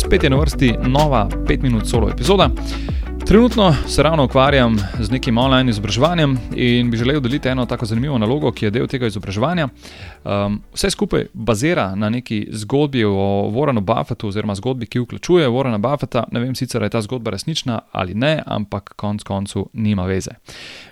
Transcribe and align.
spet 0.00 0.24
je 0.24 0.30
na 0.30 0.36
vrsti 0.36 0.74
nova 0.82 1.28
5 1.46 1.62
minut 1.62 1.86
solo 1.86 2.10
epizoda. 2.10 2.50
Trenutno 3.26 3.74
se 3.86 4.02
ravno 4.02 4.24
ukvarjam 4.24 4.76
z 5.00 5.10
nekim 5.10 5.38
online 5.38 5.70
izobraževanjem 5.70 6.38
in 6.54 6.90
bi 6.90 6.96
želel 6.96 7.20
deliti 7.20 7.48
eno 7.48 7.66
tako 7.66 7.86
zanimivo 7.86 8.18
nalogo, 8.18 8.52
ki 8.52 8.64
je 8.64 8.70
del 8.70 8.86
tega 8.86 9.06
izobraževanja. 9.06 9.68
Um, 10.24 10.62
vse 10.74 10.90
skupaj 10.90 11.26
bazira 11.32 11.94
na 11.94 12.08
neki 12.08 12.48
zgodbi 12.50 13.04
o 13.04 13.50
Warrenu 13.54 13.80
Buffetu, 13.80 14.28
oziroma 14.28 14.54
zgodbi, 14.54 14.86
ki 14.86 15.00
vključuje 15.00 15.48
Warrena 15.48 15.78
Buffeta. 15.78 16.24
Ne 16.32 16.40
vem 16.40 16.54
sicer, 16.54 16.80
ali 16.80 16.86
je 16.86 16.90
ta 16.90 17.02
zgodba 17.02 17.30
resnična 17.30 17.78
ali 17.92 18.14
ne, 18.14 18.42
ampak 18.46 18.94
konec 18.96 19.22
koncev 19.22 19.62
nima 19.72 20.06
veze. 20.06 20.30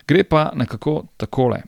Gre 0.08 0.24
pa 0.24 0.50
nekako 0.54 1.04
takole. 1.16 1.62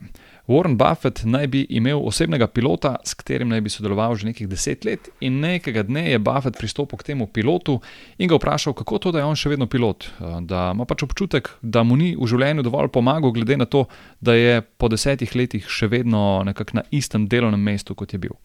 Warren 0.51 0.75
Buffett 0.77 1.23
naj 1.23 1.47
bi 1.47 1.61
imel 1.69 2.01
osebnega 2.07 2.47
pilota, 2.51 2.95
s 3.07 3.15
katerim 3.15 3.49
naj 3.51 3.61
bi 3.63 3.71
sodeloval 3.71 4.17
že 4.19 4.27
nekaj 4.27 4.49
deset 4.51 4.85
let, 4.85 5.07
in 5.23 5.39
nekega 5.39 5.83
dne 5.87 6.09
je 6.09 6.19
Buffett 6.19 6.57
pristopil 6.59 6.99
k 6.99 7.11
temu 7.11 7.27
pilotu 7.31 7.77
in 8.19 8.27
ga 8.27 8.35
vprašal, 8.35 8.75
kako 8.75 8.99
to, 8.99 9.13
da 9.15 9.21
je 9.21 9.29
on 9.29 9.39
še 9.39 9.53
vedno 9.53 9.67
pilot. 9.71 10.09
Eh, 10.09 10.37
da 10.49 10.71
ima 10.75 10.85
pač 10.89 11.05
občutek, 11.07 11.49
da 11.61 11.85
mu 11.87 11.95
ni 11.95 12.11
v 12.19 12.27
življenju 12.27 12.65
dovolj 12.67 12.91
pomagal, 12.91 13.31
glede 13.31 13.57
na 13.57 13.65
to, 13.65 13.85
da 14.19 14.35
je 14.35 14.59
po 14.61 14.89
desetih 14.91 15.35
letih 15.35 15.69
še 15.69 15.87
vedno 15.91 16.41
nekako 16.47 16.81
na 16.81 16.83
istem 16.91 17.29
delovnem 17.31 17.61
mestu, 17.61 17.95
kot 17.95 18.11
je 18.11 18.19
bil. 18.19 18.35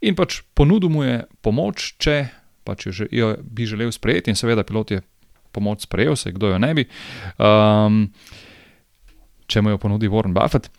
In 0.00 0.16
pač 0.16 0.40
ponudil 0.56 0.92
mu 0.92 1.04
je 1.04 1.20
pomoč, 1.44 1.92
če 2.00 2.22
pač 2.64 2.86
jo, 2.88 3.08
jo 3.10 3.34
bi 3.42 3.66
želel 3.68 3.92
sprejeti, 3.92 4.32
in 4.32 4.38
seveda 4.38 4.64
pilot 4.64 4.96
je 4.96 5.02
pomoč 5.52 5.84
sprejel, 5.84 6.16
se 6.16 6.32
kdo 6.32 6.54
jo 6.54 6.62
ne 6.62 6.72
bi. 6.74 6.86
Um, 7.36 8.06
Če 9.52 9.60
mu 9.60 9.74
jo 9.74 9.80
ponudi 9.80 10.08
Warren 10.08 10.32
Buffett. 10.32 10.70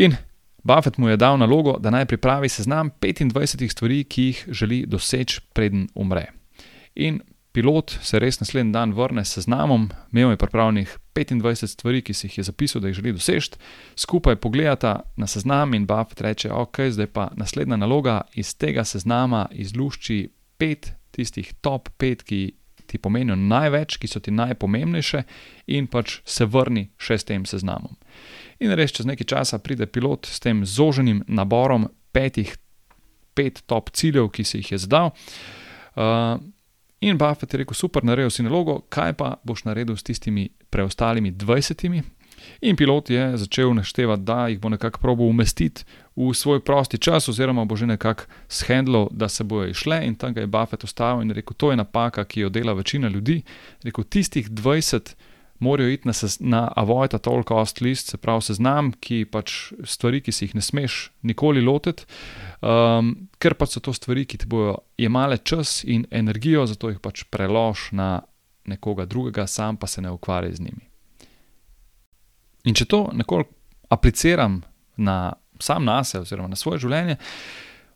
In 0.00 0.16
Buffett 0.64 0.96
mu 0.96 1.10
je 1.10 1.20
dal 1.20 1.36
nalogo, 1.36 1.76
da 1.76 1.92
naj 1.92 2.06
pripravi 2.08 2.48
seznam 2.48 2.88
25 3.00 3.68
stvari, 3.68 4.00
ki 4.08 4.22
jih 4.30 4.44
želi 4.48 4.84
doseči, 4.88 5.42
preden 5.52 5.88
umre. 5.94 6.30
In 6.96 7.20
pilot 7.52 7.98
se 8.02 8.18
res 8.18 8.40
naslednji 8.40 8.72
dan 8.72 8.94
vrne 8.96 9.26
s 9.26 9.36
seznamom, 9.36 9.90
imel 10.12 10.32
je 10.32 10.40
pripravljenih 10.40 10.96
25 11.14 11.68
stvari, 11.74 12.00
ki 12.02 12.16
si 12.16 12.26
jih 12.26 12.38
je 12.38 12.46
zapisal, 12.48 12.80
da 12.80 12.88
jih 12.88 12.96
želi 12.96 13.12
doseči, 13.12 13.60
skupaj 14.06 14.40
pogledata 14.40 15.02
na 15.20 15.28
seznam 15.28 15.74
in 15.76 15.84
Buffett 15.86 16.24
reče: 16.24 16.52
Ok, 16.52 16.80
zdaj 16.96 17.12
pa 17.12 17.28
naslednja 17.36 17.76
naloga 17.76 18.22
iz 18.34 18.56
tega 18.56 18.84
seznama 18.84 19.46
izlušči 19.52 20.28
pet 20.56 20.94
tistih 21.10 21.52
top 21.60 21.92
pet, 21.98 22.22
ki 22.22 22.54
ti 22.94 23.02
pomenijo 23.02 23.34
največ, 23.36 23.98
ki 23.98 24.08
so 24.08 24.22
ti 24.22 24.30
najpomembnejše, 24.30 25.24
in 25.74 25.90
pač 25.90 26.20
se 26.24 26.46
vrni 26.46 26.86
še 26.94 27.18
s 27.18 27.26
tem 27.26 27.42
seznamom. 27.48 27.96
In 28.62 28.74
res 28.78 28.94
čez 28.94 29.08
nekaj 29.10 29.26
časa 29.34 29.58
pride 29.58 29.90
pilot 29.90 30.30
s 30.30 30.38
tem 30.44 30.62
zoženim 30.62 31.24
naborom 31.26 31.88
petih, 32.14 32.54
pet 33.34 33.64
top 33.66 33.90
ciljev, 33.90 34.30
ki 34.30 34.46
si 34.46 34.60
jih 34.62 34.76
je 34.76 34.78
zadal. 34.86 35.10
Uh, 35.98 36.38
in 37.02 37.18
Buffett 37.18 37.50
je 37.50 37.64
rekel: 37.64 37.74
super, 37.74 38.06
naredil 38.06 38.30
si 38.30 38.46
nalogo, 38.46 38.84
kaj 38.94 39.16
pa 39.18 39.34
boš 39.42 39.66
naredil 39.66 39.98
s 39.98 40.06
tistimi 40.06 40.46
preostalimi 40.70 41.34
dvajsetimi? 41.34 42.04
In 42.60 42.76
pilot 42.76 43.10
je 43.10 43.36
začel 43.36 43.74
naštevati, 43.74 44.22
da 44.22 44.48
jih 44.48 44.60
bo 44.60 44.68
nekako 44.68 45.00
probo 45.00 45.24
umestiti 45.24 45.84
v 46.16 46.34
svoj 46.34 46.60
prosti 46.64 46.98
čas, 46.98 47.28
oziroma 47.28 47.64
bo 47.64 47.76
že 47.76 47.86
nekako 47.86 48.24
shendlo, 48.48 49.08
da 49.10 49.28
se 49.28 49.44
bojo 49.44 49.68
išle. 49.68 50.00
In 50.06 50.14
tam 50.14 50.36
je 50.36 50.46
Buffett 50.46 50.84
ustavil 50.84 51.22
in 51.22 51.30
rekel: 51.30 51.54
To 51.56 51.70
je 51.70 51.76
napaka, 51.76 52.24
ki 52.24 52.40
jo 52.40 52.48
dela 52.48 52.72
večina 52.72 53.08
ljudi. 53.08 53.42
Rekel: 53.82 54.04
Tistih 54.04 54.50
20 54.50 55.14
morajo 55.58 55.88
iti 55.88 56.08
na, 56.08 56.14
na 56.40 56.72
avoid 56.76 57.14
at 57.14 57.26
all 57.26 57.42
cost 57.48 57.80
list, 57.80 58.10
se 58.10 58.16
pravi 58.16 58.42
seznam, 58.42 58.92
ki 59.00 59.24
pač 59.24 59.72
stvari, 59.84 60.20
ki 60.20 60.32
si 60.32 60.48
jih 60.48 60.54
ne 60.58 60.62
smeš 60.62 61.10
nikoli 61.22 61.62
lotiti, 61.64 62.06
um, 62.60 63.14
ker 63.38 63.56
pač 63.58 63.76
so 63.76 63.84
to 63.84 63.94
stvari, 63.96 64.26
ki 64.26 64.42
ti 64.42 64.50
bodo 64.50 64.78
jemale 64.98 65.38
čas 65.38 65.82
in 65.84 66.06
energijo, 66.10 66.66
zato 66.66 66.92
jih 66.92 67.00
pač 67.02 67.24
prelož 67.30 67.90
na 67.92 68.18
nekoga 68.66 69.06
drugega, 69.06 69.46
sam 69.46 69.76
pa 69.76 69.86
se 69.86 70.02
ne 70.02 70.10
ukvarjaj 70.10 70.58
z 70.58 70.68
njimi. 70.68 70.93
In 72.64 72.74
če 72.74 72.86
to 72.88 73.08
nekoliko 73.12 73.52
apliciram 73.92 74.62
na 74.96 75.34
sam 75.60 75.84
na 75.84 76.04
sebe, 76.04 76.22
oziroma 76.22 76.48
na 76.48 76.56
svoje 76.56 76.82
življenje, 76.84 77.16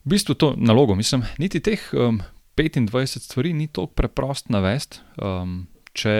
v 0.05 0.12
bistvu 0.15 0.37
to 0.39 0.53
nalogo, 0.56 0.95
mislim, 0.95 1.25
niti 1.39 1.61
teh 1.65 1.83
um, 1.93 2.21
25 2.59 3.19
stvari 3.23 3.53
ni 3.53 3.69
tako 3.69 3.93
preprost 3.95 4.49
navest. 4.51 5.01
Um, 5.23 5.67
če 5.93 6.15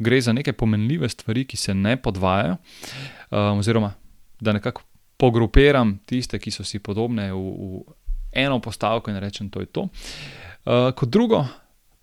gre 0.00 0.20
za 0.20 0.32
neke 0.32 0.52
pomenljive 0.56 1.08
stvari, 1.12 1.44
ki 1.44 1.56
se 1.60 1.74
ne 1.74 1.96
podvajajo, 2.00 2.56
um, 3.30 3.60
oziroma 3.60 3.92
da 4.40 4.56
nekako 4.56 4.84
pogrupiram 5.20 5.98
tiste, 6.08 6.40
ki 6.40 6.52
so 6.52 6.64
si 6.64 6.80
podobne 6.80 7.28
v, 7.32 7.40
v 7.40 7.80
eno 8.40 8.60
postavko 8.64 9.12
in 9.12 9.20
rečem, 9.20 9.50
da 9.52 9.60
je 9.60 9.68
to. 9.68 9.88
Uh, 9.90 10.90
kot 10.96 11.12
drugo, 11.12 11.44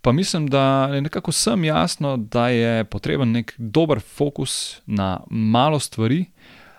pa 0.02 0.12
mislim, 0.12 0.48
da 0.48 0.90
je 0.94 1.02
nekako 1.02 1.32
vsem 1.32 1.64
jasno, 1.64 2.18
da 2.18 2.50
je 2.50 2.84
potreben 2.84 3.32
nek 3.32 3.54
dober 3.58 4.00
fokus 4.00 4.82
na 4.86 5.20
malo 5.30 5.80
stvari, 5.80 6.26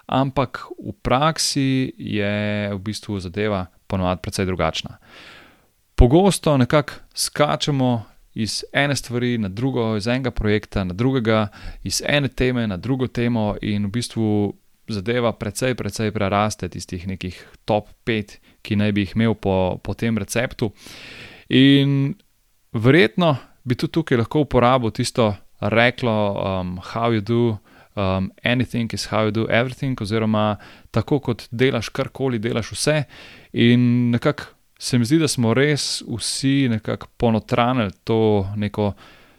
ampak 0.07 0.65
v 0.85 0.93
praksi 1.03 1.93
je 1.99 2.71
v 2.75 2.79
bistvu 2.79 3.21
zadeva 3.21 3.67
ponovadi 3.87 4.21
precej 4.23 4.47
drugačna. 4.47 4.97
Pogosto 5.95 6.57
nekako 6.57 6.93
skačemo 7.15 8.05
iz 8.35 8.65
ene 8.73 8.97
stvari 8.97 9.39
na 9.39 9.49
drugo, 9.49 9.97
iz 9.97 10.07
enega 10.07 10.31
projekta 10.31 10.85
na 10.85 10.95
drugega, 10.95 11.49
iz 11.83 12.03
ene 12.07 12.29
teme 12.29 12.67
na 12.67 12.77
drugo 12.77 13.07
temo, 13.07 13.57
in 13.63 13.87
v 13.87 13.91
bistvu 13.91 14.55
zadeva 14.89 15.33
precej, 15.33 15.75
precej 15.75 16.13
preraste 16.13 16.69
tistih 16.69 17.07
nekih 17.09 17.41
top 17.65 17.89
pet, 18.05 18.39
ki 18.63 18.77
naj 18.77 18.93
bi 18.93 19.05
jih 19.05 19.17
imel 19.17 19.35
po, 19.35 19.81
po 19.83 19.95
tem 19.95 20.19
receptu. 20.19 20.71
In 21.49 22.15
verjetno 22.79 23.37
bi 23.65 23.77
tudi 23.77 23.93
tukaj 23.93 24.19
lahko 24.19 24.47
uporabil 24.47 24.91
tisto 24.91 25.35
reklo, 25.61 26.15
um, 26.33 26.79
how 26.93 27.13
you 27.13 27.21
do. 27.21 27.59
Um, 27.99 28.31
anything 28.45 28.95
is 28.95 29.09
how 29.11 29.25
you 29.25 29.31
do 29.31 29.49
everything, 29.51 29.99
oziroma 30.01 30.57
tako 30.91 31.19
kot 31.19 31.49
delaš 31.51 31.89
karkoli, 31.89 32.39
delaš 32.39 32.71
vse. 32.73 33.03
In 33.53 34.11
nekako 34.11 34.45
se 34.79 34.99
mi 34.99 35.05
zdi, 35.05 35.19
da 35.19 35.29
smo 35.29 35.55
res 35.55 36.03
vsi 36.07 36.69
nekako 36.71 37.07
ponotranili 37.17 37.91
to 38.05 38.47
neko 38.57 38.93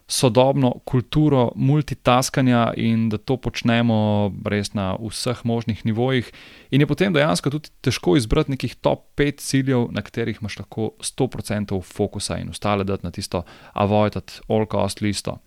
sodobno 0.10 0.72
kulturo 0.86 1.52
multitaskanja 1.56 2.74
in 2.78 3.10
da 3.10 3.18
to 3.18 3.38
počnemo 3.38 3.98
res 4.46 4.74
na 4.74 4.96
vseh 4.98 5.44
možnih 5.46 5.86
nivojih. 5.86 6.32
In 6.74 6.82
je 6.82 6.88
potem 6.90 7.14
dejansko 7.14 7.52
tudi 7.54 7.70
težko 7.86 8.16
izbrati 8.18 8.56
nekih 8.56 8.74
top 8.82 9.06
5 9.22 9.44
ciljev, 9.46 9.86
na 9.94 10.02
katerih 10.02 10.42
imaš 10.42 10.58
lahko 10.64 10.90
100% 11.00 11.78
fokusa 11.86 12.40
in 12.42 12.50
ostale 12.50 12.84
dati 12.84 13.06
na 13.06 13.12
tisto 13.12 13.44
avoid 13.74 14.18
at 14.18 14.42
all 14.50 14.66
cost 14.66 15.06
listo. 15.06 15.38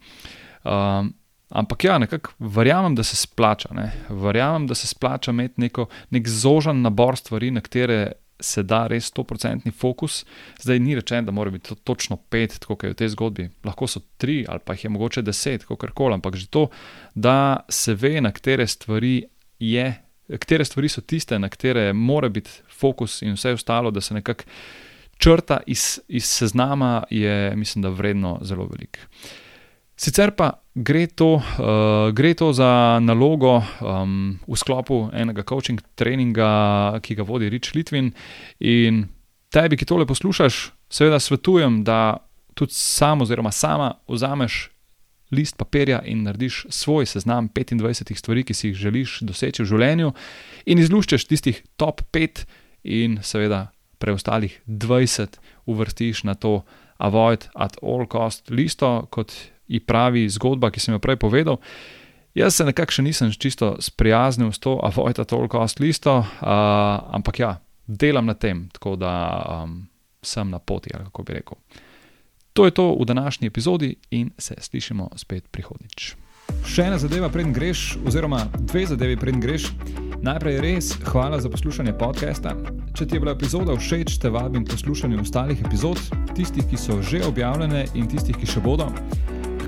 Um, 0.64 1.14
Ampak 1.52 1.84
ja, 1.84 1.98
nekako 1.98 2.30
verjamem, 2.38 2.94
da 2.94 3.04
se 3.04 3.16
splača. 3.16 3.68
Ne? 3.76 3.90
Verjamem, 4.08 4.66
da 4.66 4.74
se 4.74 4.86
splača 4.86 5.30
imeti 5.30 5.60
neko, 5.60 5.86
nek 6.10 6.28
zožen 6.28 6.80
nabor 6.80 7.16
stvari, 7.16 7.50
na 7.50 7.60
katere 7.60 8.12
se 8.42 8.62
da 8.62 8.86
res 8.86 9.12
100% 9.12 9.72
fokus. 9.72 10.24
Zdaj 10.60 10.78
ni 10.78 10.94
rečeno, 10.94 11.22
da 11.22 11.32
mora 11.32 11.50
biti 11.50 11.68
to 11.68 11.74
točno 11.74 12.16
pet, 12.16 12.58
kot 12.64 12.84
je 12.84 12.90
v 12.90 12.98
tej 12.98 13.12
zgodbi. 13.14 13.48
Lahko 13.64 13.86
so 13.86 14.02
tri 14.16 14.44
ali 14.48 14.60
pa 14.64 14.76
jih 14.76 14.84
je 14.84 14.90
mogoče 14.90 15.22
deset, 15.22 15.64
kako 15.64 15.86
koli. 15.94 16.14
Ampak 16.14 16.36
že 16.36 16.46
to, 16.46 16.68
da 17.14 17.64
se 17.68 17.94
ve, 17.94 18.20
na 18.20 18.32
katere 18.32 18.66
stvari 18.66 19.24
je, 19.58 19.94
katere 20.28 20.64
stvari 20.64 20.88
so 20.88 21.00
tiste, 21.00 21.38
na 21.38 21.48
katere 21.48 21.92
mora 21.92 22.28
biti 22.28 22.50
fokus 22.70 23.22
in 23.22 23.34
vse 23.38 23.52
ostalo, 23.52 23.90
da 23.90 24.00
se 24.00 24.14
nekako 24.14 24.44
črta 25.18 25.60
iz, 25.66 26.00
iz 26.08 26.24
seznama, 26.24 27.04
je 27.10 27.56
mislim, 27.56 27.82
da 27.82 27.88
vredno 27.88 28.38
zelo 28.42 28.66
veliko. 28.66 28.98
Sicer 29.96 30.30
pa 30.36 30.61
gre 30.74 31.06
to, 31.06 31.34
uh, 31.36 32.12
gre 32.12 32.34
to 32.34 32.52
za 32.52 32.98
nalogo 33.00 33.60
um, 33.60 34.38
v 34.48 34.56
sklopu 34.56 35.10
enega 35.12 35.44
coaching 35.44 35.80
treninga, 35.94 36.98
ki 37.04 37.16
ga 37.18 37.26
vodi 37.28 37.50
Rič 37.52 37.74
Litvin. 37.76 38.12
In 38.60 39.06
tebi, 39.52 39.76
ki 39.76 39.88
tole 39.88 40.08
poslušaš, 40.08 40.72
seveda 40.92 41.20
svetujem, 41.20 41.82
da 41.84 42.16
tudi 42.54 42.76
sam 42.76 43.24
oziroma 43.24 43.52
sama 43.52 43.94
vzameš 44.08 44.68
list 45.32 45.56
papirja 45.56 46.02
in 46.04 46.24
narediš 46.26 46.66
svoj 46.68 47.06
seznam 47.06 47.48
25 47.48 48.16
stvari, 48.16 48.44
ki 48.44 48.54
si 48.54 48.68
jih 48.68 48.76
želiš 48.76 49.20
doseči 49.24 49.62
v 49.62 49.68
življenju, 49.68 50.12
in 50.66 50.78
izluščeš 50.78 51.24
tistih 51.28 51.62
top 51.76 52.04
5 52.12 52.44
in 52.84 53.18
seveda 53.24 53.70
preostalih 53.98 54.60
20 54.66 55.38
uvrstiš 55.66 56.24
na 56.24 56.34
to 56.34 56.62
avoid 56.98 57.48
at 57.54 57.78
all 57.82 58.04
cost 58.06 58.50
listo, 58.50 59.06
kot 59.10 59.32
ji 59.72 59.80
pravi 59.80 60.26
zgodba, 60.28 60.70
ki 60.70 60.80
sem 60.80 60.94
jo 60.94 61.00
prej 61.02 61.16
povedal. 61.16 61.58
Jaz 62.36 62.56
se 62.56 62.64
nekako 62.64 62.96
še 62.96 63.04
nisem 63.04 63.32
čisto 63.32 63.74
sprijaznil 63.80 64.52
s 64.52 64.60
to, 64.60 64.78
avojta 64.80 65.24
toliko 65.28 65.60
ost 65.60 65.80
listo, 65.80 66.20
uh, 66.20 66.26
ampak 67.12 67.40
ja, 67.40 67.56
delam 67.86 68.28
na 68.28 68.34
tem, 68.34 68.68
tako 68.72 68.96
da 68.96 69.12
um, 69.64 69.82
sem 70.24 70.48
na 70.48 70.58
poti, 70.58 70.94
ali 70.94 71.04
kako 71.10 71.22
bi 71.28 71.40
rekel. 71.40 71.60
To 72.52 72.64
je 72.68 72.70
to 72.76 72.96
v 73.00 73.04
današnji 73.08 73.48
epizodi 73.48 73.94
in 74.10 74.30
se 74.38 74.54
slišimo 74.60 75.10
spet 75.16 75.48
prihodnič. 75.52 76.16
Še 76.68 76.84
ena 76.88 76.98
zadeva, 77.00 77.30
preden 77.32 77.52
greš, 77.56 77.96
oziroma 78.06 78.44
dve 78.68 78.84
zadevi, 78.86 79.16
preden 79.16 79.40
greš. 79.40 79.70
Najprej 80.22 80.60
res 80.62 80.92
hvala 81.10 81.40
za 81.40 81.50
poslušanje 81.50 81.96
podcasta. 81.98 82.54
Če 82.94 83.08
ti 83.08 83.16
je 83.16 83.22
bila 83.24 83.34
epizoda 83.34 83.74
všeč, 83.76 84.18
te 84.22 84.30
vabim 84.30 84.64
poslušati 84.68 85.18
ostalih 85.18 85.64
epizod, 85.64 86.00
tistih, 86.36 86.68
ki 86.68 86.78
so 86.78 87.00
že 87.02 87.24
objavljene 87.26 87.86
in 87.98 88.08
tistih, 88.08 88.36
ki 88.36 88.46
še 88.46 88.62
bodo. 88.62 88.92